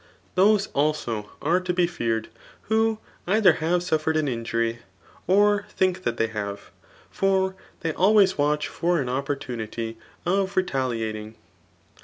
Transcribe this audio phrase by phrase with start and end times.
[0.35, 2.29] T&oeealso are to be feared
[2.63, 4.79] who either have, suflfered an; injury,
[5.27, 6.71] or diak that they have;
[7.11, 9.95] for they always watch for an opportu
[10.25, 11.35] tutyX^ retaliating.